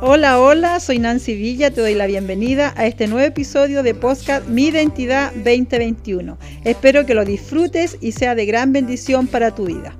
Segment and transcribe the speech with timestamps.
[0.00, 4.46] Hola, hola, soy Nancy Villa, te doy la bienvenida a este nuevo episodio de Podcast
[4.46, 6.38] Mi Identidad 2021.
[6.64, 9.96] Espero que lo disfrutes y sea de gran bendición para tu vida.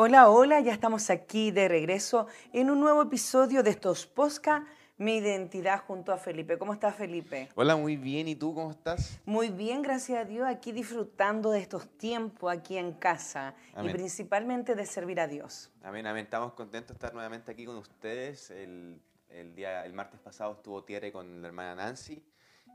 [0.00, 4.64] Hola, hola, ya estamos aquí de regreso en un nuevo episodio de estos Posca,
[4.96, 6.56] mi identidad junto a Felipe.
[6.56, 7.48] ¿Cómo estás, Felipe?
[7.56, 8.28] Hola, muy bien.
[8.28, 9.18] ¿Y tú cómo estás?
[9.26, 14.76] Muy bien, gracias a Dios, aquí disfrutando de estos tiempos aquí en casa y principalmente
[14.76, 15.72] de servir a Dios.
[15.82, 16.26] Amén, amén.
[16.26, 18.52] Estamos contentos de estar nuevamente aquí con ustedes.
[18.52, 19.00] El,
[19.56, 22.22] día, el martes pasado estuvo Tiere con la hermana Nancy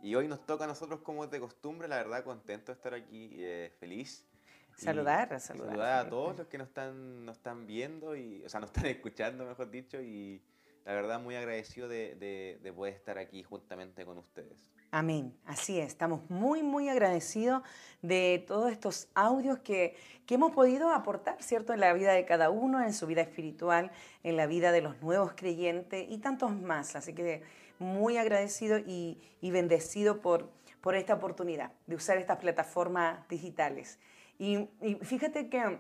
[0.02, 1.88] y hoy nos toca a nosotros como es de costumbre.
[1.88, 4.28] La verdad, contento de estar aquí, eh, feliz.
[4.76, 5.70] Saludar, saludar.
[5.70, 8.86] Saludar a todos los que nos están, nos están viendo, y, o sea, nos están
[8.88, 10.42] escuchando, mejor dicho, y
[10.86, 12.16] la verdad muy agradecido de,
[12.62, 14.72] de, poder estar aquí juntamente con ustedes.
[14.92, 17.64] Amén, así es, estamos muy, muy agradecidos
[18.02, 22.50] de todos estos audios que, que, hemos podido aportar, ¿cierto?, en la vida de cada
[22.50, 23.92] uno, en su vida espiritual,
[24.24, 26.96] en la vida de los nuevos creyentes y tantos más.
[26.96, 27.42] Así que
[27.80, 34.00] muy agradecido y, y bendecido por, por esta oportunidad de usar estas plataformas digitales.
[34.38, 34.70] Y,
[35.02, 35.80] fíjate que,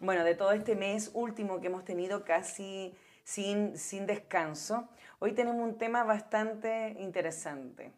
[0.00, 5.62] bueno, de todo este mes último que hemos tenido casi sin, sin descanso, hoy tenemos
[5.62, 7.92] un tema bastante interesante,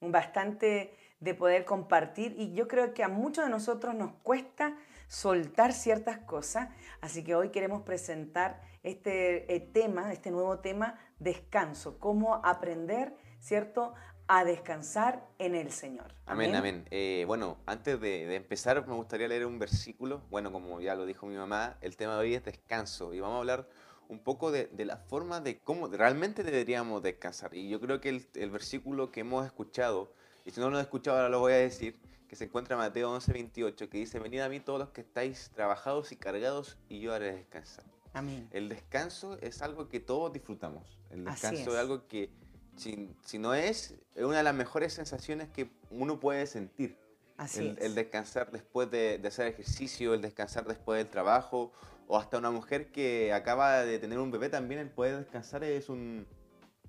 [0.00, 4.76] bastante de poder compartir y yo creo que a muchos de nosotros nos cuesta
[5.08, 6.68] soltar ciertas cosas,
[7.00, 13.94] así que hoy queremos presentar este eh, tema, este nuevo tema, descanso, cómo aprender, ¿cierto?,
[14.28, 16.12] a descansar en el Señor.
[16.26, 16.86] Amén, amén.
[16.90, 20.20] Eh, bueno, antes de, empezar me gustaría leer un versículo.
[20.30, 23.36] Bueno, como ya lo dijo mi mamá, el tema de hoy es descanso y vamos
[23.36, 23.68] a hablar
[24.08, 27.54] un poco de, la forma de cómo realmente deberíamos descansar.
[27.54, 30.12] Y yo creo que el, versículo que hemos escuchado,
[30.44, 32.80] y si no lo he escuchado ahora lo voy a decir, que se encuentra en
[32.80, 36.76] Mateo 11, 28, que dice, venid a mí todos los que estáis trabajados y cargados
[36.90, 37.84] y yo haré descansar.
[38.12, 38.46] Amén.
[38.52, 40.98] El descanso es algo que todos disfrutamos.
[41.10, 42.30] El descanso es algo que
[42.78, 46.98] si, no es, es una de las mejores sensaciones que uno puede sentir.
[47.36, 51.72] Así el, el descansar después de, hacer ejercicio, el descansar después del trabajo,
[52.06, 55.88] o hasta una mujer que acaba de tener un bebé también, el poder descansar es
[55.88, 56.26] un,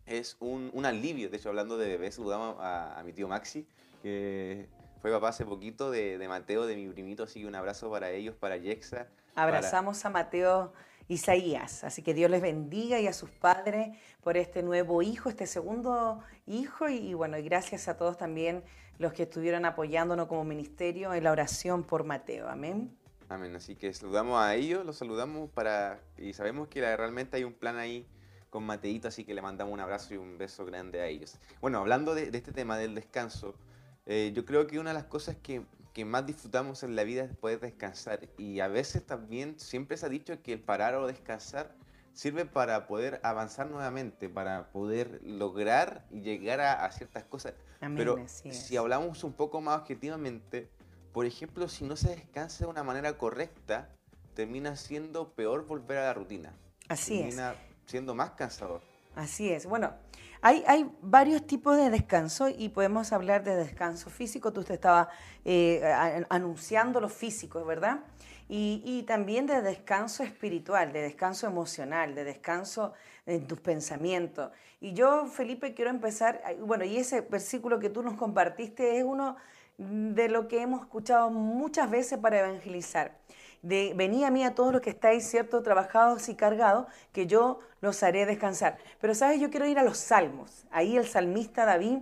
[0.05, 1.29] es un, un alivio.
[1.29, 3.67] De hecho, hablando de bebé, saludamos a, mi tío Maxi,
[4.01, 4.69] que
[5.01, 8.09] fue papá hace poquito de, de, Mateo, de mi primito, así que un abrazo para
[8.11, 9.07] ellos, para Yexa.
[9.35, 10.73] Abrazamos a Mateo
[11.09, 11.83] Isaías.
[11.83, 16.23] Así que Dios les bendiga y a sus padres por este nuevo hijo, este segundo
[16.45, 16.87] hijo.
[16.87, 18.63] Y, bueno, y gracias a todos también
[18.99, 22.47] los que estuvieron apoyándonos como ministerio en la oración por Mateo.
[22.47, 22.95] Amén.
[23.27, 23.55] Amén.
[23.55, 25.99] Así que saludamos a ellos, los saludamos para.
[26.17, 28.07] Y sabemos que realmente hay un plan ahí
[28.51, 31.37] con Mateito, así que le mandamos un abrazo y un beso grande a ellos.
[31.59, 33.55] Bueno, hablando de, este tema del descanso,
[34.05, 35.63] eh, yo creo que una de las cosas que
[35.99, 38.29] que más disfrutamos en la vida es poder descansar.
[38.37, 41.75] Y a veces también siempre se ha dicho que el parar o descansar
[42.13, 47.53] sirve para poder avanzar nuevamente, para poder lograr y llegar a, ciertas cosas.
[47.97, 50.69] Pero si hablamos un poco más objetivamente,
[51.11, 53.89] por ejemplo, si no se descansa de una manera correcta,
[54.35, 56.53] termina siendo peor volver a la rutina.
[56.87, 57.55] Así termina
[57.87, 58.81] siendo más cansador.
[59.19, 59.65] Así es.
[59.65, 59.91] Bueno,
[60.41, 64.53] hay, varios tipos de descanso y podemos hablar de descanso físico.
[64.53, 65.09] Tú te estabas
[65.43, 65.81] eh,
[66.29, 67.99] anunciando lo físico, ¿verdad?
[68.47, 72.93] Y, también de descanso espiritual, de descanso emocional, de descanso
[73.25, 74.51] en tus pensamientos.
[74.79, 79.35] Y yo, Felipe, quiero empezar, bueno, y ese versículo que tú nos compartiste es uno
[79.77, 83.19] de lo que hemos escuchado muchas veces para evangelizar
[83.61, 87.59] de venid a mí a todos los que estáis, ¿cierto?, trabajados y cargados, que yo
[87.81, 88.77] los haré descansar.
[88.99, 89.39] Pero, ¿sabes?
[89.39, 90.65] Yo quiero ir a los salmos.
[90.71, 91.99] Ahí el salmista David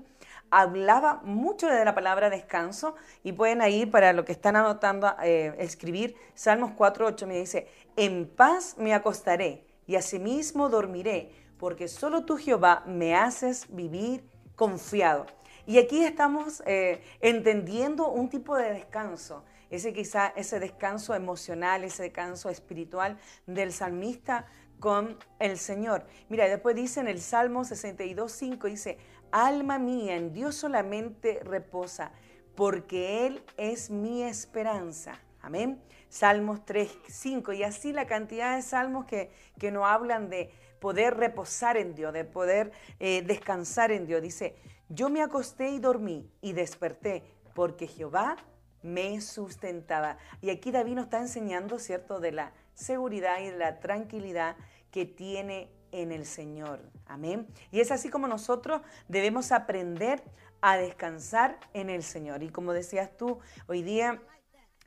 [0.49, 5.53] hablaba mucho de la palabra descanso y pueden ir para lo que están anotando, eh,
[5.59, 12.37] escribir Salmos 4.8, me dice, en paz me acostaré y asimismo dormiré, porque solo tú
[12.37, 14.23] Jehová me haces vivir
[14.55, 15.25] confiado.
[15.65, 22.03] Y aquí estamos eh, entendiendo un tipo de descanso ese quizá ese descanso emocional, ese
[22.03, 24.45] descanso espiritual del salmista
[24.79, 26.05] con el Señor.
[26.29, 28.97] Mira, después dice en el Salmo 62.5, dice,
[29.31, 32.11] alma mía, en Dios solamente reposa,
[32.55, 35.19] porque Él es mi esperanza.
[35.41, 35.81] Amén.
[36.09, 41.77] Salmos 3.5 y así la cantidad de salmos que, que nos hablan de poder reposar
[41.77, 44.21] en Dios, de poder eh, descansar en Dios.
[44.21, 44.55] Dice,
[44.89, 47.23] yo me acosté y dormí y desperté,
[47.53, 48.37] porque Jehová
[48.83, 50.17] me sustentaba.
[50.41, 54.55] Y aquí David nos está enseñando, ¿cierto?, de la seguridad y de la tranquilidad
[54.91, 56.79] que tiene en el Señor.
[57.05, 57.47] Amén.
[57.71, 60.23] Y es así como nosotros debemos aprender
[60.61, 62.43] a descansar en el Señor.
[62.43, 64.21] Y como decías tú, hoy día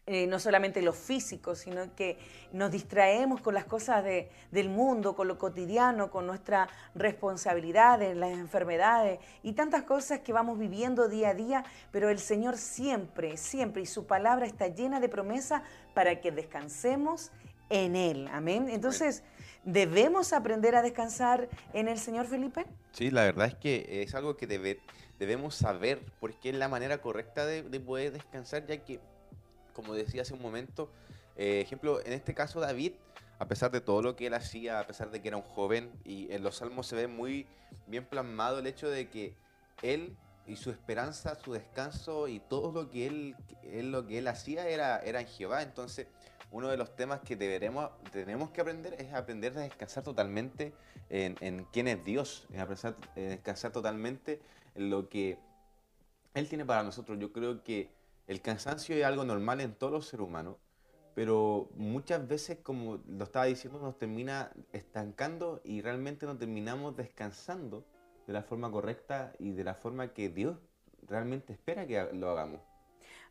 [0.06, 2.18] eh, no solamente lo físico, sino que
[2.52, 4.04] nos distraemos con las cosas
[4.50, 10.58] del mundo, con lo cotidiano, con nuestras responsabilidades, las enfermedades y tantas cosas que vamos
[10.58, 15.08] viviendo día a día, pero el Señor siempre, siempre, y su palabra está llena de
[15.08, 15.62] promesas
[15.94, 17.30] para que descansemos
[17.70, 18.28] en Él.
[18.30, 18.68] Amén.
[18.68, 19.22] Entonces,
[19.64, 22.66] ¿debemos aprender a descansar en el Señor Felipe?
[22.92, 24.46] Sí, la verdad es que es algo que
[25.18, 29.00] debemos saber, porque es la manera correcta de poder descansar, ya que
[29.72, 30.90] como decía hace un momento,
[31.36, 32.92] eh, ejemplo, en este caso David,
[33.38, 35.90] a pesar de todo lo que él hacía, a pesar de que era un joven,
[36.04, 37.46] y en los salmos se ve muy
[37.86, 39.34] bien plasmado el hecho de que
[39.82, 43.36] él y su esperanza, su descanso y todo lo que él,
[43.90, 45.62] lo que él hacía era, era en Jehová.
[45.62, 46.08] Entonces,
[46.50, 50.72] uno de los temas que deberemos, tenemos que aprender es aprender a descansar totalmente
[51.08, 54.40] en, en quién es Dios, en aprender a descansar totalmente
[54.74, 55.38] en lo que
[56.34, 57.18] Él tiene para nosotros.
[57.18, 57.90] Yo creo que
[58.26, 60.56] el cansancio es algo normal en todos los seres humanos,
[61.14, 67.84] pero muchas veces, como lo estaba diciendo, nos termina estancando y realmente no terminamos descansando
[68.26, 70.56] de la forma correcta y de la forma que Dios
[71.08, 72.60] realmente espera que lo hagamos.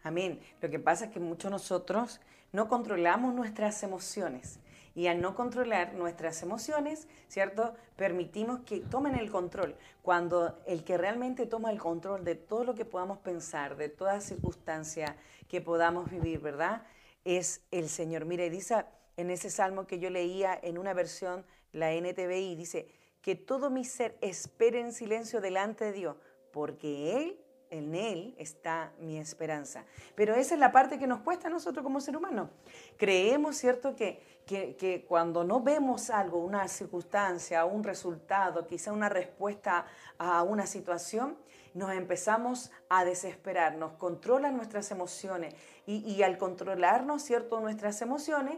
[0.04, 0.40] Amén.
[0.62, 2.20] Lo que pasa es que muchos nosotros
[2.52, 4.60] no controlamos nuestras emociones
[4.96, 7.74] y al no controlar nuestras emociones, ¿cierto?
[7.96, 9.76] Permitimos que tomen el control.
[10.02, 14.20] Cuando el que realmente toma el control de todo lo que podamos pensar, de toda
[14.20, 15.16] circunstancia
[15.48, 16.84] que podamos vivir, ¿verdad?
[17.24, 18.26] Es el Señor.
[18.26, 18.86] Mire, dice
[19.16, 22.88] en ese salmo que yo leía en una versión, la NTVI, dice,
[23.22, 26.16] que todo mi ser espere en silencio delante de Dios,
[26.52, 29.86] porque Él en Él está mi esperanza.
[30.16, 32.50] Pero esa es la parte que nos cuesta a nosotros como ser humano.
[32.98, 39.86] Creemos, ¿cierto?, que, que, cuando no vemos algo, una circunstancia, un resultado, quizá una respuesta
[40.18, 41.38] a una situación,
[41.74, 45.54] nos empezamos a desesperar, nos controlan nuestras emociones
[45.86, 48.58] y, y al controlarnos, ¿cierto?, nuestras emociones,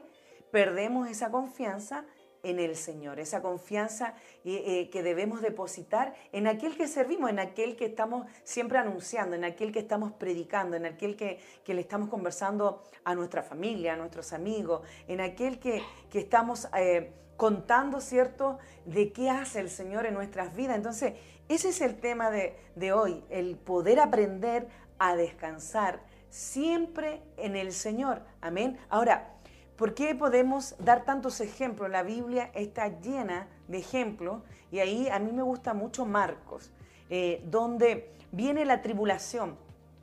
[0.52, 2.06] perdemos esa confianza
[2.44, 7.40] en el Señor, esa confianza eh, eh, que debemos depositar en aquel que servimos, en
[7.40, 12.10] aquel que estamos siempre anunciando, en aquel que estamos predicando, en aquel que, le estamos
[12.10, 15.82] conversando a nuestra familia, a nuestros amigos, en aquel que,
[16.14, 20.76] estamos eh, contando, ¿cierto?, de qué hace el Señor en nuestras vidas.
[20.76, 21.14] Entonces,
[21.48, 24.68] ese es el tema de, de hoy, el poder aprender
[25.00, 28.24] a descansar siempre en el Señor.
[28.42, 28.78] Amén.
[28.90, 29.36] Ahora,
[29.82, 31.90] ¿Por qué podemos dar tantos ejemplos?
[31.90, 36.72] La Biblia está llena de ejemplos y ahí a mí me gusta mucho Marcos,
[37.10, 39.58] eh, donde viene la tribulación,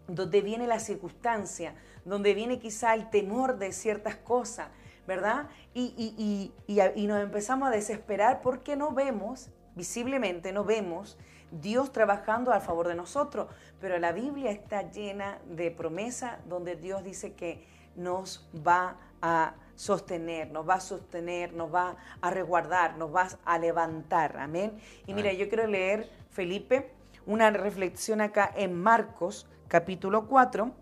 [0.09, 4.67] donde viene la circunstancia, donde viene quizá el temor de ciertas cosas,
[5.07, 5.47] ¿verdad?
[5.75, 11.17] Y, y, nos empezamos a desesperar porque no vemos, visiblemente no vemos,
[11.53, 13.47] Dios trabajando a favor de nosotros.
[13.81, 17.65] Pero la Biblia está llena de promesas donde Dios dice que
[17.95, 23.59] nos va a sostener, nos va a sostener, nos va a resguardar, nos va a
[23.59, 24.37] levantar.
[24.37, 24.77] Amén.
[25.07, 26.91] Y mira, yo quiero leer, Felipe,
[27.27, 30.73] una reflexión acá en Marcos, capítulo 4,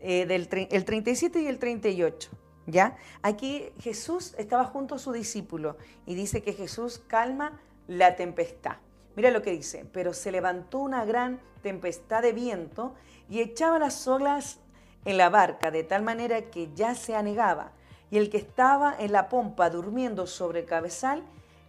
[0.00, 2.30] eh, del el 37 y el 38.
[2.66, 2.96] ¿Ya?
[3.20, 5.76] Aquí Jesús estaba junto a su discípulo
[6.06, 8.76] y dice que Jesús calma la tempestad.
[9.14, 12.94] Mira lo que dice, pero se levantó una gran tempestad de viento
[13.28, 14.60] y echaba las olas
[15.04, 17.72] en la barca de tal manera que ya se anegaba,
[18.10, 21.24] y el que estaba en la pompa durmiendo sobre el cabezal,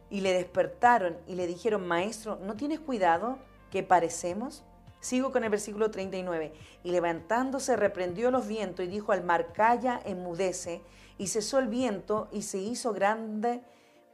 [0.10, 3.40] y le despertaron y le dijeron, Maestro, ¿no tienes cuidado
[3.72, 4.64] que parecemos?
[5.00, 6.54] Sigo con el versículo 39.
[6.84, 10.82] Y levantándose reprendió los vientos y dijo al mar, calla, enmudece.
[11.18, 13.62] Y cesó el viento y se hizo grande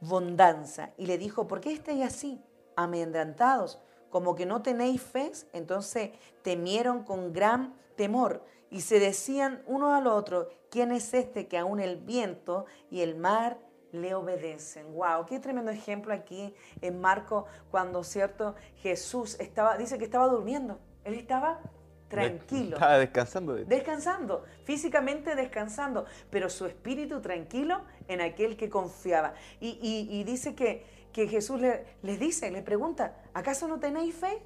[0.00, 0.90] bondanza.
[0.98, 2.42] Y le dijo, ¿por qué estáis así,
[2.76, 3.80] amedrentados?
[4.10, 5.32] Como que no tenéis fe.
[5.52, 6.10] Entonces
[6.42, 11.78] temieron con gran temor y se decían uno al otro, ¿quién es este que aún
[11.78, 13.58] el viento y el mar
[13.92, 14.94] le obedecen?
[14.94, 20.80] Wow, qué tremendo ejemplo aquí en Marco cuando cierto Jesús estaba dice que estaba durmiendo.
[21.04, 21.60] Él estaba
[22.08, 22.76] tranquilo.
[22.76, 23.54] Estaba descansando.
[23.56, 29.34] Descansando, físicamente descansando, pero su espíritu tranquilo en aquel que confiaba.
[29.60, 34.42] Y, dice que, que Jesús le, les dice, le pregunta, ¿acaso no tenéis fe?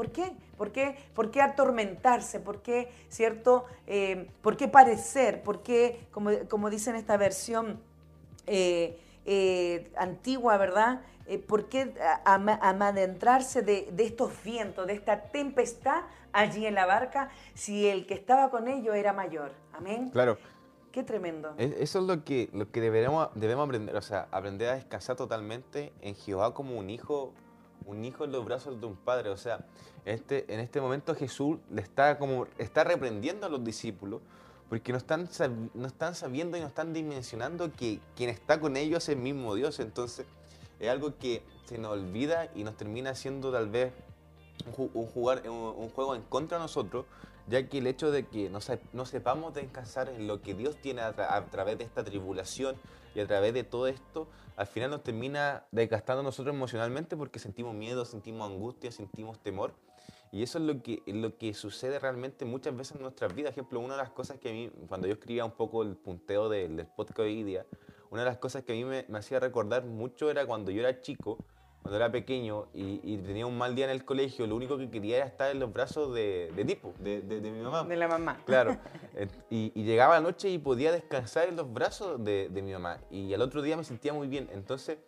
[0.00, 0.32] ¿Por qué?
[0.56, 2.40] ¿Por qué, ¿Por qué atormentarse?
[2.40, 3.66] ¿Por qué, cierto?
[3.86, 5.42] Eh, ¿Por qué parecer?
[5.42, 7.78] ¿Por qué, como, como dice en esta versión
[8.46, 11.02] eh, eh, antigua, ¿verdad?
[11.46, 17.86] ¿por qué amadentrarse de, de estos vientos, de esta tempestad allí en la barca, si
[17.86, 19.52] el que estaba con ellos era mayor?
[19.74, 20.08] Amén.
[20.08, 20.38] Claro.
[20.92, 21.54] Qué tremendo.
[21.58, 25.92] Eso es lo que, lo que debemos, debemos aprender, o sea, aprender a descansar totalmente
[26.00, 27.34] en Jehová como un hijo,
[27.86, 29.30] un hijo en los brazos de un padre.
[29.30, 29.66] O sea,
[30.04, 34.20] este, en este momento Jesús le está como está reprendiendo a los discípulos
[34.68, 35.28] porque no están,
[35.74, 39.56] no están sabiendo y no están dimensionando que quien está con ellos es el mismo
[39.56, 39.80] Dios.
[39.80, 40.26] Entonces,
[40.78, 43.92] es algo que se nos olvida y nos termina siendo tal vez
[44.66, 47.04] un, jugar, un, juego en contra de nosotros,
[47.48, 51.44] ya que el hecho de que no, sepamos descansar en lo que Dios tiene a,
[51.50, 52.76] través de esta tribulación
[53.14, 57.74] y a través de todo esto, al final nos termina desgastando nosotros emocionalmente porque sentimos
[57.74, 59.72] miedo, sentimos angustia, sentimos temor.
[60.32, 63.50] Y eso es lo que, lo que sucede realmente muchas veces en nuestras vidas.
[63.50, 66.48] Ejemplo, una de las cosas que a mí, cuando yo escribía un poco el punteo
[66.48, 67.66] del, podcast de hoy día,
[68.10, 71.00] una de las cosas que a mí me hacía recordar mucho era cuando yo era
[71.00, 71.38] chico,
[71.82, 75.16] cuando era pequeño y, tenía un mal día en el colegio, lo único que quería
[75.18, 77.84] era estar en los brazos de, de tipo, de, de, mi mamá.
[77.84, 78.38] De la mamá.
[78.44, 78.78] Claro.
[79.50, 82.98] y, llegaba la noche y podía descansar en los brazos de, mi mamá.
[83.10, 84.48] Y al otro día me sentía muy bien.
[84.52, 84.98] Entonces,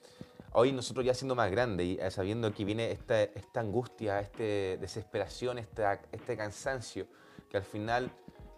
[0.52, 5.58] hoy nosotros ya siendo más grandes y sabiendo que viene esta, esta angustia, esta desesperación,
[5.58, 7.06] esta, este cansancio,
[7.50, 8.10] que al final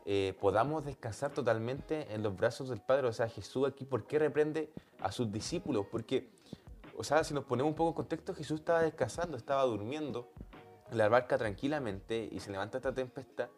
[0.06, 3.09] eh, podamos descansar totalmente en los brazos del Padre.
[3.09, 5.87] O sea, Jesús aquí, ¿por qué reprende a sus discípulos?
[5.90, 6.30] Porque
[6.97, 10.33] o sea, si nos ponemos un poco en contexto, Jesús estaba descansando, estaba durmiendo
[10.91, 13.49] en la barca tranquilamente y se levanta esta tempestad.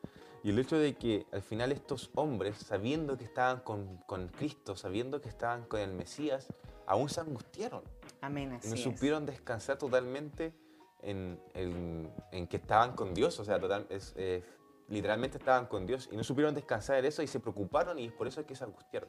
[0.42, 4.76] Y el hecho de que al final estos hombres, sabiendo que estaban con, con Cristo,
[4.76, 6.46] sabiendo que estaban con el Mesías,
[6.86, 7.82] aún se angustiaron.
[8.20, 8.52] Amén.
[8.52, 10.54] Así y no supieron descansar totalmente
[11.02, 13.38] en, en, que estaban con Dios.
[13.40, 14.44] O sea, total, es, eh,
[14.88, 18.12] literalmente estaban con Dios y no supieron descansar en eso y se preocuparon y es
[18.12, 19.08] por eso que se angustiaron.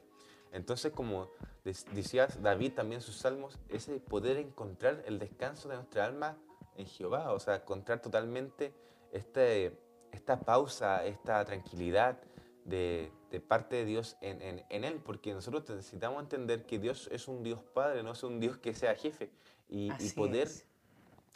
[0.52, 1.30] Entonces, como
[1.64, 6.36] decías David también en sus salmos, ese poder encontrar el descanso de nuestra alma
[6.76, 8.72] en Jehová, o sea, encontrar totalmente
[9.12, 9.78] este,
[10.12, 12.18] esta pausa, esta tranquilidad
[12.64, 13.12] de,
[13.46, 18.02] parte de Dios en, Él, porque nosotros necesitamos entender que Dios es un Dios Padre,
[18.02, 19.30] no es un Dios que sea jefe,
[19.68, 20.48] y, poder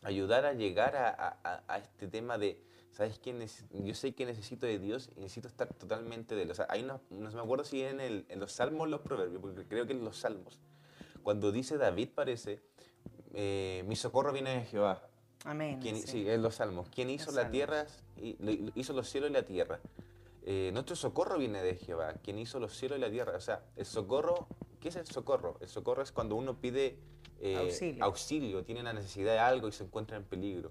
[0.03, 3.35] ayudar a llegar a este tema de ¿sabes qué?
[3.73, 6.51] Yo sé que necesito de Dios y necesito estar totalmente de Él.
[6.51, 9.41] O sea, hay una, no me acuerdo si en, el, en los salmos los proverbios,
[9.41, 10.61] porque creo que en los salmos,
[11.23, 12.61] cuando dice David parece,
[13.33, 15.09] eh, mi socorro viene de Jehová.
[15.45, 15.81] Amén.
[16.07, 16.29] sí.
[16.29, 16.89] en los salmos.
[16.95, 17.87] ¿Quién hizo la tierra?
[18.75, 19.81] Hizo los cielos y la tierra.
[20.45, 23.37] Eh, nuestro socorro viene de Jehová, quien hizo los cielos y la tierra.
[23.37, 24.47] O sea, el socorro,
[24.81, 25.57] ¿qué es el socorro?
[25.61, 26.99] El socorro es cuando uno pide
[27.43, 28.05] eh, auxilio.
[28.05, 30.71] auxilio, tiene la necesidad de algo y se encuentra en peligro.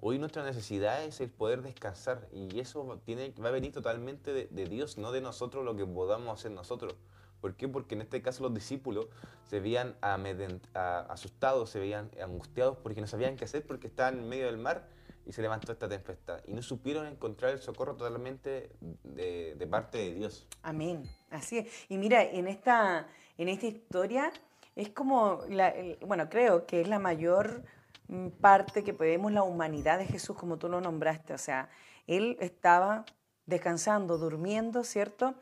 [0.00, 4.64] Hoy nuestra necesidad es el poder descansar y eso tiene, va a venir totalmente de,
[4.64, 6.96] Dios, no de nosotros lo que podamos hacer nosotros.
[7.40, 7.68] ¿Por qué?
[7.68, 9.08] Porque en este caso los discípulos
[9.44, 14.46] se veían asustados, se veían angustiados porque no sabían qué hacer porque estaban en medio
[14.46, 14.88] del mar
[15.26, 16.40] y se levantó esta tempestad.
[16.46, 18.72] Y no supieron encontrar el socorro totalmente
[19.04, 20.48] de, parte de Dios.
[20.62, 21.04] Amén.
[21.30, 21.68] Así es.
[21.90, 24.32] Y mira, en esta, en esta historia
[24.76, 25.74] es como, la,
[26.06, 27.64] bueno, creo que es la mayor
[28.10, 31.32] Mm, parte que vemos la humanidad de Jesús, como tú lo nombraste.
[31.32, 31.68] O sea,
[32.08, 33.04] él estaba
[33.46, 35.34] descansando, durmiendo, ¿cierto?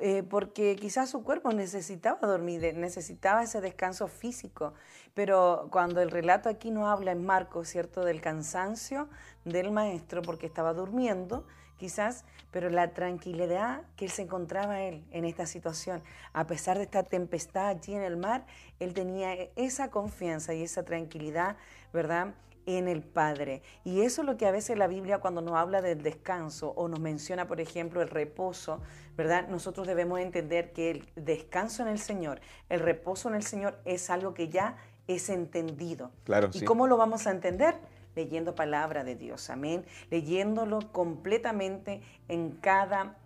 [0.00, 4.74] Eh, porque quizás su cuerpo necesitaba dormir, necesitaba ese descanso físico.
[5.14, 9.08] Pero cuando el relato aquí no habla en marco, ¿cierto?, del cansancio
[9.44, 11.46] del maestro porque estaba durmiendo,
[11.80, 16.02] quizás, pero la tranquilidad que él se encontraba él en esta situación,
[16.34, 18.44] a pesar de esta tempestad allí en el mar,
[18.78, 21.56] él tenía esa confianza y esa tranquilidad,
[21.92, 22.34] ¿verdad?
[22.66, 23.62] en el Padre.
[23.84, 26.86] Y eso es lo que a veces la Biblia cuando nos habla del descanso o
[26.86, 28.80] nos menciona, por ejemplo, el reposo,
[29.16, 29.48] ¿verdad?
[29.48, 34.10] Nosotros debemos entender que el descanso en el Señor, el reposo en el Señor es
[34.10, 34.76] algo que ya
[35.08, 36.12] es entendido.
[36.24, 37.76] Claro, ¿Y cómo lo vamos a entender?
[38.14, 43.16] Leyendo palabra de Dios, amén, leyéndolo completamente en cada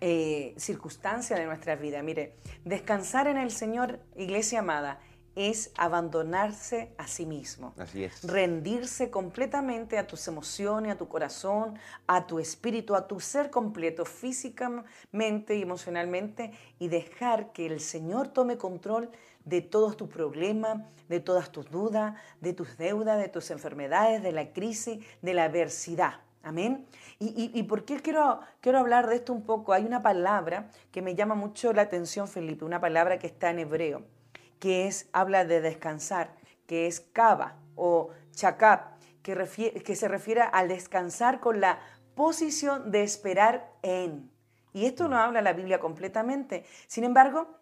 [0.00, 2.02] eh, circunstancia de nuestra vida.
[2.02, 2.34] Mire,
[2.64, 4.98] descansar en el Señor, iglesia amada,
[5.34, 7.72] es abandonarse a sí mismo.
[7.78, 8.22] Así es.
[8.24, 14.04] Rendirse completamente a tus emociones, a tu corazón, a tu espíritu, a tu ser completo,
[14.04, 19.10] físicamente y emocionalmente, y dejar que el Señor tome control
[19.44, 24.32] de todos tus problemas, de todas tus dudas, de tus deudas, de tus enfermedades, de
[24.32, 26.20] la crisis, de la adversidad.
[26.44, 26.86] Amén.
[27.20, 29.72] ¿Y, por qué quiero, quiero hablar de esto un poco?
[29.72, 33.60] Hay una palabra que me llama mucho la atención, Felipe, una palabra que está en
[33.60, 34.02] hebreo,
[34.58, 36.34] que es, habla de descansar,
[36.66, 41.78] que es kaba o chakab, que, que se refiere al descansar con la
[42.16, 44.28] posición de esperar en.
[44.72, 46.64] Y esto no habla la Biblia completamente.
[46.88, 47.61] Sin embargo,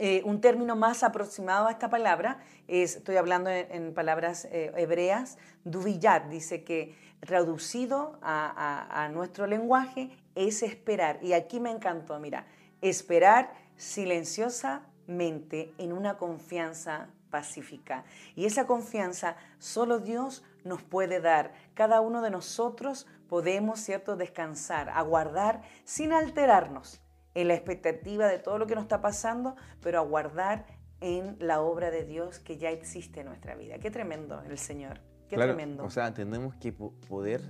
[0.00, 2.38] Eh, un término más aproximado a esta palabra
[2.68, 10.62] es, estoy hablando en, palabras eh, hebreas, duvillat, dice que traducido a, nuestro lenguaje es
[10.62, 11.18] esperar.
[11.20, 12.46] Y aquí me encantó, mira,
[12.80, 18.04] esperar silenciosamente en una confianza pacífica.
[18.36, 21.52] Y esa confianza solo Dios nos puede dar.
[21.74, 27.00] Cada uno de nosotros podemos, ¿cierto?, descansar, aguardar sin alterarnos
[27.40, 30.66] en la expectativa de todo lo que nos está pasando, pero aguardar
[31.00, 33.78] en la obra de Dios que ya existe en nuestra vida.
[33.78, 34.98] Qué tremendo el Señor.
[35.28, 35.84] Qué tremendo.
[35.84, 37.40] O sea, tenemos que poder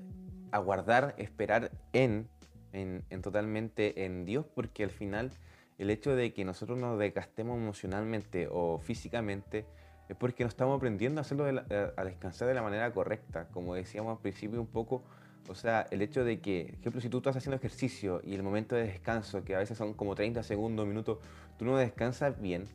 [0.50, 2.28] aguardar, esperar en,
[2.75, 5.33] en, totalmente en Dios, porque al final
[5.78, 9.64] el hecho de que nosotros nos desgastemos emocionalmente o físicamente
[10.11, 13.49] es porque no estamos aprendiendo a hacerlo a descansar de la manera correcta.
[13.52, 15.02] Como decíamos al principio un poco,
[15.49, 18.43] o sea, el hecho de que, por ejemplo, si tú estás haciendo ejercicio y el
[18.43, 21.19] momento de descanso, que a veces son como 30 segundos, minutos,
[21.59, 22.67] tú no descansas bien.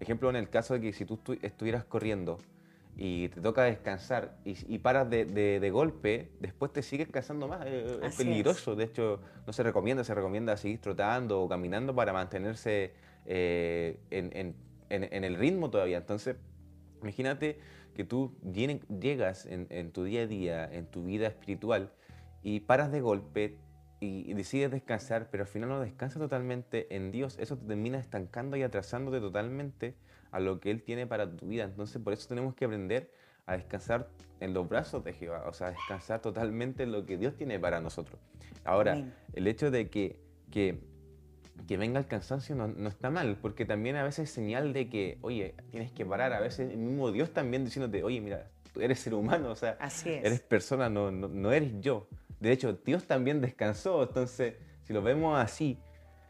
[0.00, 2.38] Ejemplo, en el caso de que si tú estuvieras corriendo
[2.96, 7.66] y te toca descansar y, paras de, golpe, después te sigues cansando más.
[7.66, 8.74] Es peligroso.
[8.74, 12.92] De hecho, no se recomienda, se recomienda seguir trotando o caminando para mantenerse
[13.26, 14.54] eh, en,
[14.90, 15.98] el ritmo todavía.
[15.98, 16.36] Entonces,
[17.00, 17.58] imagínate
[17.94, 21.92] que tú llegas en tu día a día, en tu vida espiritual,
[22.42, 23.58] y paras de golpe
[24.00, 28.56] y, decides descansar, pero al final no descansas totalmente en Dios, eso te termina estancando
[28.56, 29.94] y atrasándote totalmente
[30.30, 31.64] a lo que Él tiene para tu vida.
[31.64, 33.12] Entonces por eso tenemos que aprender
[33.46, 34.08] a descansar
[34.40, 37.80] en los brazos de Jehová, o sea, descansar totalmente en lo que Dios tiene para
[37.80, 38.20] nosotros.
[38.64, 40.20] Ahora, el hecho de que,
[40.50, 40.78] que,
[41.66, 44.88] que venga el cansancio no, no, está mal, porque también a veces es señal de
[44.88, 48.80] que, oye, tienes que parar, a veces el mismo Dios también diciéndote, oye, mira, tú
[48.80, 52.08] eres ser humano, o sea, eres persona, no, no, no eres yo.
[52.42, 54.02] De hecho, Dios también descansó.
[54.02, 55.78] Entonces, si lo vemos así,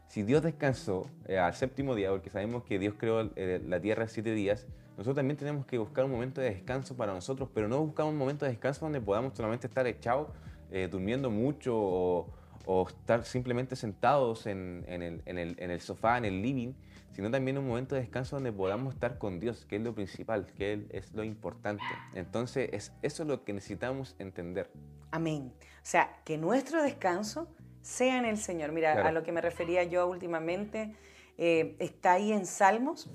[0.07, 4.07] si Dios descansó eh, al séptimo día, porque sabemos que Dios creó eh, la tierra
[4.07, 7.79] siete días, nosotros también tenemos que buscar un momento de descanso para nosotros, pero no
[7.83, 10.27] buscar un momento de descanso donde podamos solamente estar echados,
[10.69, 16.73] eh, durmiendo mucho o, estar simplemente sentados en, el, sofá, en el living,
[17.13, 20.45] sino también un momento de descanso donde podamos estar con Dios, que es lo principal,
[20.45, 21.83] que es lo importante.
[22.13, 24.69] Entonces, es, eso es lo que necesitamos entender.
[25.09, 25.51] Amén.
[25.83, 27.47] O sea, que nuestro descanso
[27.81, 28.71] sea en el Señor.
[28.71, 30.95] Mira, a lo que me refería yo últimamente,
[31.37, 33.09] eh, está ahí en Salmos,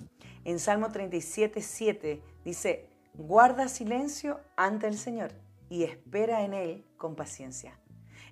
[0.45, 5.33] en Salmo 37, 7, dice, guarda silencio ante el Señor
[5.71, 7.79] y espera en Él con paciencia.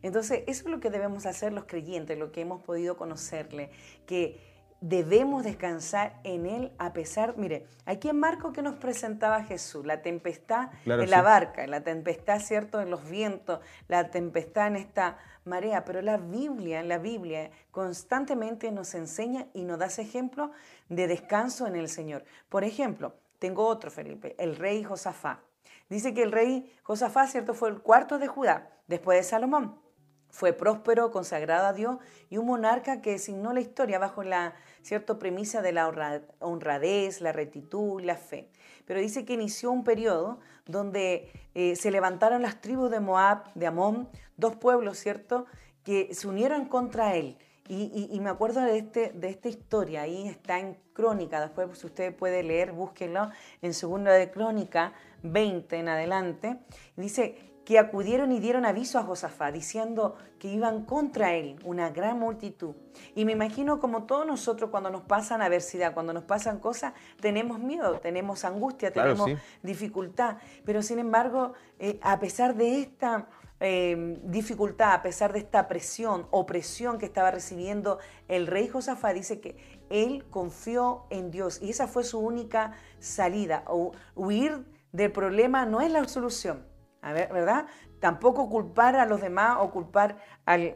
[0.03, 3.71] Entonces, eso es lo que debemos hacer los creyentes, lo que hemos podido conocerle,
[4.07, 4.39] que
[4.81, 10.03] debemos descansar en Él a pesar, mire, aquí en Marco que nos presentaba Jesús, la
[10.03, 15.85] tempestad en la barca, la tempestad, ¿cierto?, en los vientos, la tempestad en esta marea,
[15.85, 20.51] pero la Biblia, la Biblia constantemente nos enseña y nos da ejemplo
[20.89, 22.25] de descanso en el Señor.
[22.49, 25.43] Por ejemplo, tengo otro, Felipe, el rey Josafá.
[25.89, 29.81] Dice que el rey Josafá, ¿cierto?, fue el cuarto de Judá, después de Salomón.
[30.29, 31.97] Fue próspero, consagrado a Dios
[32.29, 34.55] y un monarca que designó la historia bajo la
[34.87, 38.49] cierta premisa de la honradez, la rectitud, la fe.
[38.85, 43.67] Pero dice que inició un periodo donde eh, se levantaron las tribus de Moab, de
[43.67, 45.47] Amón, dos pueblos, ¿cierto?,
[45.83, 47.37] que se unieron contra él.
[47.69, 52.15] Y, me acuerdo de, este, de esta historia, ahí está en Crónica, después si usted
[52.15, 53.29] puede leer, búsquenlo,
[53.61, 54.93] en Segunda de Crónica
[55.25, 56.59] 20 en adelante.
[56.97, 62.17] Dice que acudieron y dieron aviso a Josafá, diciendo que iban contra él una gran
[62.17, 62.77] multitud.
[63.17, 67.59] Y me imagino como todos nosotros cuando nos pasan adversidad, cuando nos pasan cosas, tenemos
[67.59, 69.29] miedo, tenemos angustia, tenemos
[69.65, 70.37] dificultad.
[70.65, 73.27] Pero sin embargo, eh, a pesar de esta
[73.59, 77.99] eh, dificultad, a pesar de esta presión, opresión que estaba recibiendo
[78.29, 79.57] el rey Josafá, dice que
[79.91, 83.65] él confió en Dios y esa fue su única salida.
[83.67, 86.65] O, huir del problema no es la solución
[87.13, 87.67] ¿verdad?
[88.01, 90.75] Tampoco culpar a los demás o culpar al,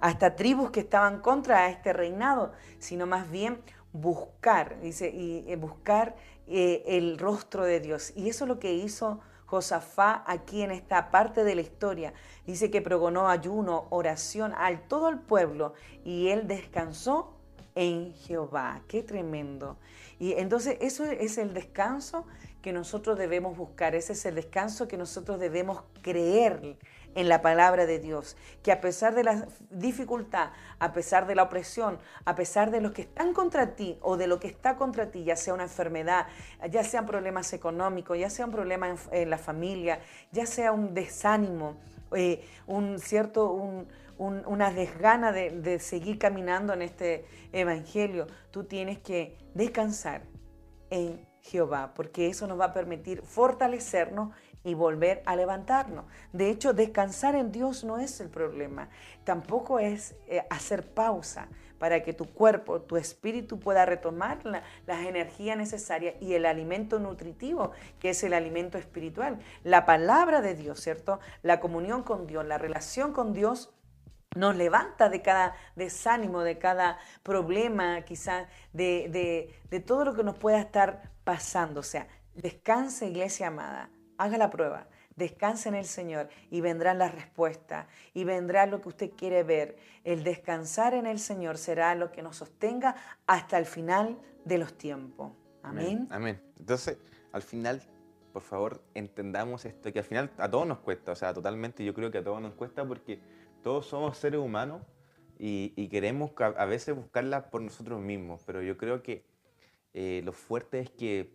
[0.00, 3.60] a estas tribus que estaban contra este reinado, sino más bien
[3.92, 8.12] buscar, dice, y eh, buscar eh, el rostro de Dios.
[8.16, 12.12] Y eso es lo que hizo Josafá aquí en esta parte de la historia.
[12.46, 17.34] Dice que progonó ayuno, oración al todo el pueblo y él descansó
[17.74, 18.82] en Jehová.
[18.86, 19.76] Qué tremendo.
[20.18, 22.26] Y entonces eso es el descanso
[22.62, 26.76] que nosotros debemos buscar, ese es el descanso que nosotros debemos creer
[27.14, 31.44] en la palabra de Dios, que a pesar de la dificultad, a pesar de la
[31.44, 35.10] opresión, a pesar de lo que están contra ti o de lo que está contra
[35.10, 36.26] ti, ya sea una enfermedad,
[36.70, 41.76] ya sean problemas económicos, ya sea un problema en, la familia, ya sea un desánimo,
[42.14, 48.98] eh, un cierto, un, una desgana de, de seguir caminando en este evangelio, tú tienes
[48.98, 50.22] que descansar
[50.90, 54.30] en Jehová, porque eso nos va a permitir fortalecernos
[54.64, 56.04] y volver a levantarnos.
[56.32, 58.90] De hecho, descansar en Dios no es el problema,
[59.24, 61.48] tampoco es eh, hacer pausa
[61.78, 67.72] para que tu cuerpo, tu espíritu pueda retomar las energías necesarias y el alimento nutritivo,
[67.98, 69.38] que es el alimento espiritual.
[69.64, 71.20] La palabra de Dios, ¿cierto?
[71.42, 73.72] La comunión con Dios, la relación con Dios
[74.36, 80.22] nos levanta de cada desánimo, de cada problema, quizás de, de, de todo lo que
[80.22, 81.80] nos pueda estar pasando.
[81.80, 83.90] O sea, descanse, iglesia amada
[84.20, 88.88] haga la prueba, descanse en el Señor y vendrán las respuestas y vendrá lo que
[88.90, 89.78] usted quiere ver.
[90.04, 92.94] El descansar en el Señor será lo que nos sostenga
[93.26, 95.32] hasta el final de los tiempos.
[95.62, 96.06] Amén.
[96.10, 96.40] Amén.
[96.58, 96.98] Entonces,
[97.32, 97.82] al final,
[98.34, 101.94] por favor, entendamos esto, que al final a todos nos cuesta, o sea, totalmente yo
[101.94, 103.20] creo que a todos nos cuesta porque
[103.62, 104.82] todos somos seres humanos
[105.42, 109.24] y, queremos a veces buscarla por nosotros mismos, pero yo creo que
[109.94, 111.32] eh, lo fuerte es que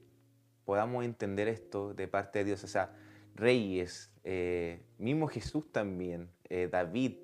[0.63, 2.63] podamos entender esto de parte de Dios.
[2.63, 2.93] O sea,
[3.33, 7.17] reyes, eh, mismo Jesús también, eh, David,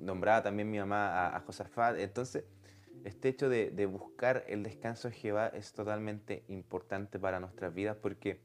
[0.00, 1.96] nombraba también mi mamá a, Josafat.
[1.98, 2.44] Entonces,
[3.04, 8.40] este hecho de, buscar el descanso de Jehová es totalmente importante para nuestras vidas porque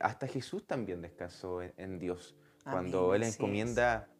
[0.00, 2.36] hasta Jesús también descansó en, Dios.
[2.64, 4.11] Cuando Él encomienda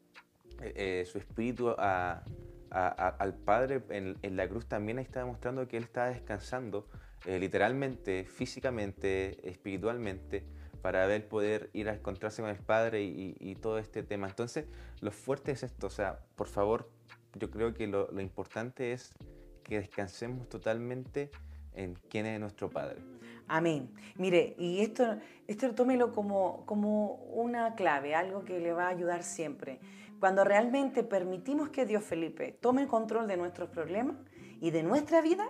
[1.05, 6.87] su espíritu al Padre en, en, la cruz, también está demostrando que Él está descansando
[7.25, 10.42] eh, literalmente, físicamente, espiritualmente,
[10.81, 14.27] para ver poder ir a encontrarse con el Padre y, todo este tema.
[14.27, 14.66] Entonces,
[15.01, 16.90] lo fuerte es esto, o sea, por favor,
[17.35, 19.12] yo creo que lo, importante es
[19.62, 21.31] que descansemos totalmente
[21.75, 23.01] en quién es nuestro Padre.
[23.46, 23.88] Amén.
[24.16, 29.22] Mire, y esto, esto tómelo como, como una clave, algo que le va a ayudar
[29.22, 29.79] siempre.
[30.22, 34.14] Cuando realmente permitimos que Dios Felipe tome el control de nuestros problemas
[34.61, 35.48] y de nuestra vida,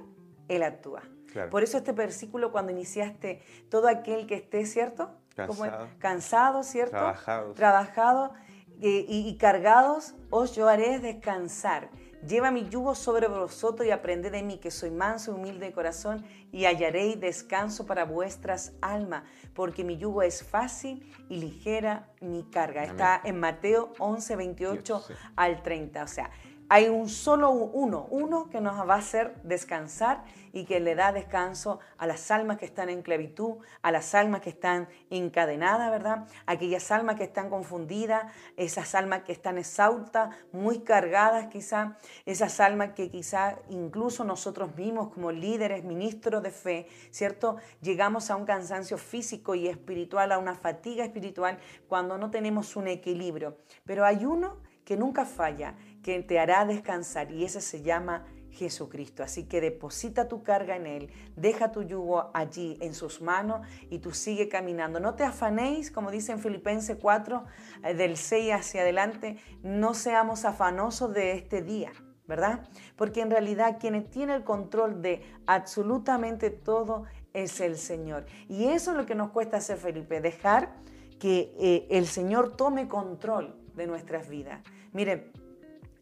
[0.49, 1.03] Él actúa.
[1.51, 5.11] Por eso este versículo cuando iniciaste, todo aquel que esté, ¿cierto?
[5.37, 5.89] Cansado.
[5.99, 6.93] Cansado, ¿cierto?
[6.97, 7.53] Trabajado.
[7.53, 8.33] Trabajado
[8.81, 11.91] eh, y, cargados, os yo haré descansar.
[12.27, 15.73] Lleva mi yugo sobre vosotros y aprended de mí, que soy manso y humilde de
[15.73, 22.45] corazón, y hallaréis descanso para vuestras almas, porque mi yugo es fácil y ligera mi
[22.45, 22.85] carga.
[22.85, 25.05] Está en Mateo 11, 28
[25.35, 26.05] al 30.
[26.05, 26.31] O sea,
[26.73, 31.13] hay un solo uno, uno que nos va a hacer descansar y que le da
[31.13, 36.27] descanso a las almas que están en esclavitud, a las almas que están encadenadas, ¿verdad?
[36.47, 38.25] Aquellas almas que están confundidas,
[38.57, 45.13] esas almas que están exhaustas, muy cargadas quizá, esas almas que quizá incluso nosotros mismos
[45.13, 47.59] como líderes, ministros de fe, ¿cierto?
[47.83, 52.89] Llegamos a un cansancio físico y espiritual, a una fatiga espiritual cuando no tenemos un
[52.89, 53.59] equilibrio.
[53.85, 59.23] Pero hay uno que nunca falla que te hará descansar y ese se llama Jesucristo.
[59.23, 63.99] Así que deposita tu carga en Él, deja tu yugo allí en sus manos y
[63.99, 65.01] tú sigue caminando.
[65.01, 67.45] No te afanéis, como dice en Filipenses 4,
[67.85, 71.93] eh, del 6 hacia adelante, no seamos afanosos de este día.
[72.25, 72.61] ¿Verdad?
[72.97, 78.27] Porque en realidad quien tiene el control de absolutamente todo es el Señor.
[78.49, 80.73] Y eso es lo que nos cuesta hacer, Felipe, dejar
[81.19, 84.63] que eh, el Señor tome control de nuestras vidas.
[84.93, 85.33] Mire,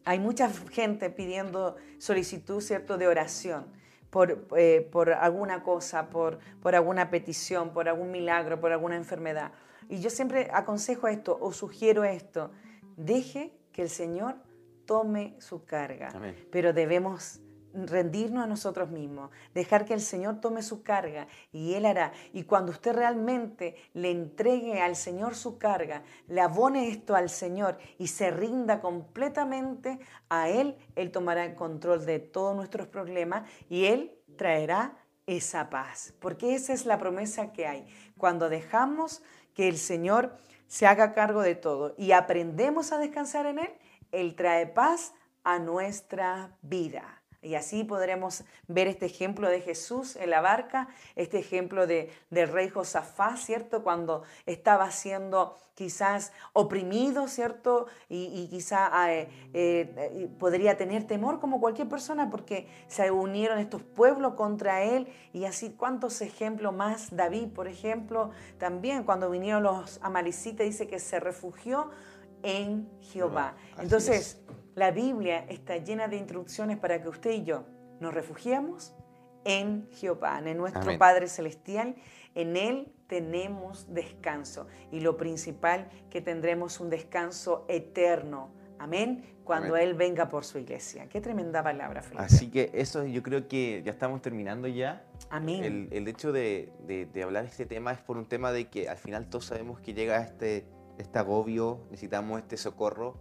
[0.05, 3.65] hay mucha gente pidiendo solicitud, ¿cierto?, de oración
[4.09, 9.51] por, eh, por alguna cosa, por, por alguna petición, por algún milagro, por alguna enfermedad.
[9.89, 12.51] Y yo siempre aconsejo esto o sugiero esto,
[12.97, 14.35] deje que el Señor
[14.85, 16.11] tome su carga,
[16.51, 17.39] pero debemos
[17.73, 22.11] rendirnos a nosotros mismos, dejar que el Señor tome su carga y Él hará.
[22.33, 27.77] Y cuando usted realmente le entregue al Señor su carga, le abone esto al Señor
[27.97, 33.85] y se rinda completamente a Él, Él tomará el control de todos nuestros problemas y
[33.85, 36.13] Él traerá esa paz.
[36.19, 37.85] Porque esa es la promesa que hay.
[38.17, 39.21] Cuando dejamos
[39.53, 43.73] que el Señor se haga cargo de todo y aprendemos a descansar en Él,
[44.11, 47.20] Él trae paz a nuestra vida.
[47.41, 52.49] Y así podremos ver este ejemplo de Jesús en la barca, este ejemplo de, del
[52.49, 53.83] rey Josafá, ¿cierto?
[53.83, 57.87] Cuando estaba siendo quizás oprimido, ¿cierto?
[58.09, 63.81] Y, y quizá eh, eh, podría tener temor como cualquier persona porque se unieron estos
[63.81, 67.15] pueblos contra él y así cuántos ejemplos más.
[67.15, 71.89] David, por ejemplo, también cuando vinieron los amalicitas dice que se refugió
[72.43, 73.55] en Jehová.
[73.79, 74.39] Entonces,
[74.75, 77.65] la Biblia está llena de instrucciones para que usted y yo
[77.99, 78.93] nos refugiemos
[79.43, 81.95] en Jehová, en nuestro Padre Celestial.
[82.35, 88.51] En Él tenemos descanso y lo principal que tendremos un descanso eterno.
[88.79, 89.25] Amén.
[89.43, 89.89] Cuando Amén.
[89.89, 91.07] Él venga por su iglesia.
[91.09, 92.23] Qué tremenda palabra, Felipe.
[92.23, 95.03] Así que eso yo creo que ya estamos terminando ya.
[95.29, 95.63] Amén.
[95.63, 98.87] El, el hecho de, de- de hablar este tema es por un tema de que
[98.87, 100.65] al final todos sabemos que llega este,
[100.97, 103.17] este agobio, necesitamos este socorro.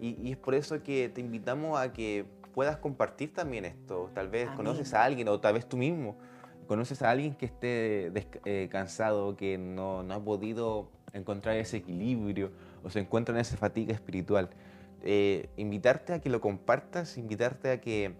[0.00, 4.10] Y, y es por eso que te invitamos a que puedas compartir también esto.
[4.14, 4.56] Tal vez Amén.
[4.56, 6.16] conoces a alguien o tal vez tú mismo
[6.66, 8.12] conoces a alguien que esté
[8.44, 12.52] eh, cansado, que no, no ha podido encontrar ese equilibrio
[12.84, 14.50] o se encuentra en esa fatiga espiritual.
[15.02, 18.14] Eh, invitarte a que lo compartas, invitarte a que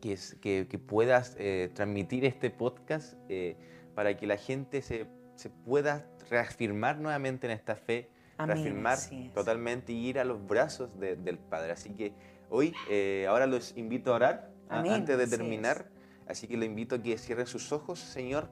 [0.00, 3.56] que, es- que- que puedas eh, transmitir este podcast eh,
[3.94, 8.98] para que la gente se, se pueda reafirmar nuevamente en esta fe, Amén, reafirmar
[9.34, 11.72] totalmente y ir a los brazos de- del Padre.
[11.72, 12.12] Así que
[12.50, 15.88] hoy, eh, ahora los invito a orar a- Amén, antes de terminar.
[16.26, 18.48] Así que lo invito a que cierren sus ojos, Señor.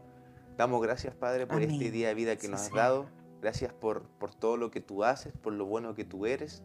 [0.57, 3.07] Damos gracias, Padre, por este día de vida que Sí, nos has dado.
[3.41, 6.63] Gracias por, por todo lo que tú haces, por lo bueno que tú eres.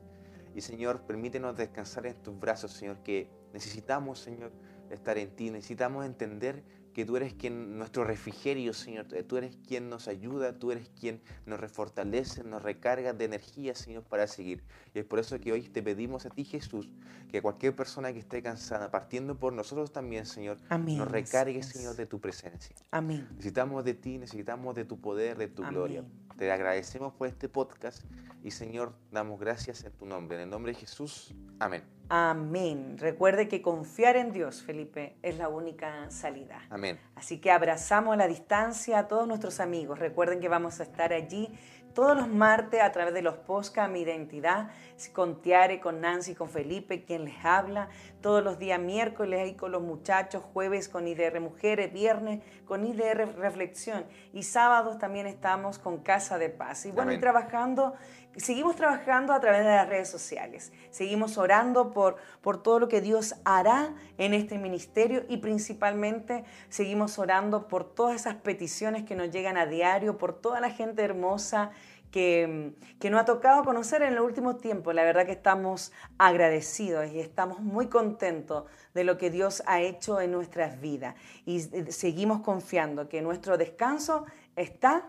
[0.54, 4.52] Y Señor, permítenos descansar en tus brazos, Señor, que necesitamos, Señor,
[4.92, 5.50] estar en ti.
[5.50, 6.64] Necesitamos entender
[6.98, 9.06] que tú eres quien, nuestro refrigerio, Señor.
[9.28, 14.02] Tú eres quien nos ayuda, tú eres quien nos refortalece, nos recarga de energía, Señor,
[14.02, 14.64] para seguir.
[14.96, 16.90] Y es por eso que hoy te pedimos a ti, Jesús,
[17.30, 21.62] que cualquier persona que esté cansada, partiendo por nosotros también, Señor, Amén, nos recargue.
[21.62, 22.76] Señor, de tu presencia.
[22.90, 23.28] Amén.
[23.36, 25.76] Necesitamos de ti, necesitamos de tu poder, de tu Amén.
[25.76, 26.04] gloria.
[26.38, 28.04] Te agradecemos por este podcast
[28.44, 30.38] y Señor, damos gracias en tu nombre.
[30.38, 31.84] En el nombre de Jesús, amén.
[32.10, 32.98] Amén.
[33.00, 36.62] Recuerde que confiar en Dios, Felipe, es la única salida.
[36.70, 37.00] Amén.
[37.16, 39.98] Así que abrazamos a la distancia a todos nuestros amigos.
[39.98, 41.50] Recuerden que vamos a estar allí
[41.96, 44.70] todos los martes a través de los podcast Mi Identidad,
[45.14, 47.90] con Tiare, con Nancy, con Felipe, quien les habla.
[48.22, 53.36] Todos los días miércoles ahí con los muchachos, jueves con IDR Mujeres, viernes con IDR
[53.38, 56.86] Reflexión y sábados también estamos con Casa de Paz.
[56.86, 57.94] Y bueno, y trabajando,
[58.36, 60.74] seguimos trabajando a través de las redes sociales.
[60.90, 67.20] Seguimos orando por, por todo lo que Dios hará en este ministerio y principalmente seguimos
[67.20, 71.72] orando por todas esas peticiones que nos llegan a diario, por toda la gente hermosa
[72.12, 74.94] que, que nos ha tocado conocer en el último tiempo.
[74.94, 80.22] La verdad que estamos agradecidos y estamos muy contentos de lo que Dios ha hecho
[80.22, 81.16] en nuestras vidas.
[81.46, 85.08] Y eh, seguimos confiando que nuestro descanso está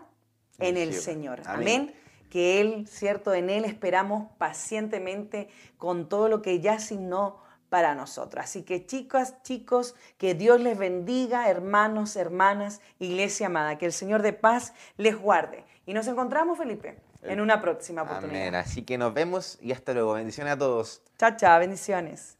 [0.59, 0.93] en el.
[0.93, 1.41] Señor.
[1.45, 1.81] Amén.
[1.81, 7.37] Amén que Él, cierto, en Él esperamos pacientemente con todo lo que ya asignó
[7.69, 8.43] para nosotros.
[8.43, 14.21] Así que chicas, chicos, que Dios les bendiga, hermanos, hermanas, iglesia amada, que el Señor
[14.21, 15.65] de paz les guarde.
[15.89, 18.17] Y nos encontramos, Felipe, en una próxima Amén.
[18.17, 18.53] oportunidad.
[18.57, 20.13] Así que nos vemos y hasta luego.
[20.13, 21.01] Bendiciones a todos.
[21.17, 22.37] Chao, chao, bendiciones.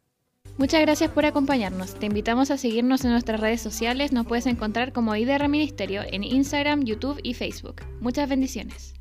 [0.60, 1.96] Muchas gracias por acompañarnos.
[1.96, 4.12] Te invitamos a seguirnos en nuestras redes sociales.
[4.12, 7.78] Nos puedes encontrar como IDR Ministerio en Instagram, YouTube y Facebook.
[8.02, 8.94] Muchas bendiciones.